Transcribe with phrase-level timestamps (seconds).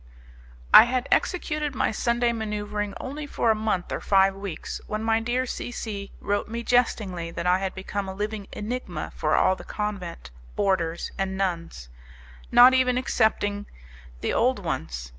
[0.73, 5.19] I had executed my Sunday manoeuvering only for a month or five weeks, when my
[5.19, 9.55] dear C C wrote me jestingly that I had become a living enigma for all
[9.55, 11.87] the convent, boarders and nuns,
[12.51, 13.67] not even excepting
[14.21, 15.09] the old ones.